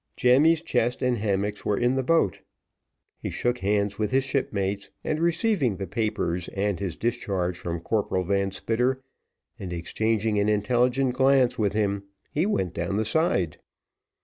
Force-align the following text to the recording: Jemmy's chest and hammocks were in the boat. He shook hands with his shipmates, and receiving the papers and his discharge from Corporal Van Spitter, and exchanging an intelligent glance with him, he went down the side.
Jemmy's 0.17 0.63
chest 0.63 1.03
and 1.03 1.19
hammocks 1.19 1.63
were 1.63 1.77
in 1.77 1.93
the 1.95 2.01
boat. 2.01 2.39
He 3.19 3.29
shook 3.29 3.59
hands 3.59 3.99
with 3.99 4.09
his 4.09 4.23
shipmates, 4.23 4.89
and 5.03 5.19
receiving 5.19 5.75
the 5.77 5.85
papers 5.85 6.47
and 6.47 6.79
his 6.79 6.95
discharge 6.95 7.55
from 7.59 7.81
Corporal 7.81 8.23
Van 8.23 8.49
Spitter, 8.49 9.03
and 9.59 9.71
exchanging 9.71 10.39
an 10.39 10.49
intelligent 10.49 11.13
glance 11.13 11.59
with 11.59 11.73
him, 11.73 12.05
he 12.31 12.47
went 12.47 12.73
down 12.73 12.97
the 12.97 13.05
side. 13.05 13.59